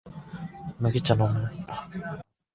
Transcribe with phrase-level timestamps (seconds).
[0.79, 1.47] 麦茶のむ？